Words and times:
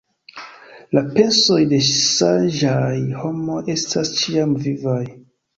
La 0.97 1.03
pensoj 1.17 1.59
de 1.75 1.79
saĝaj 1.89 2.97
homoj 3.21 3.61
estas 3.77 4.13
ĉiam 4.23 4.61
vivaj. 4.65 5.01